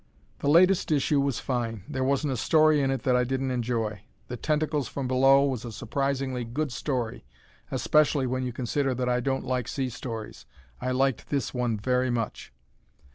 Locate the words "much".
12.09-12.51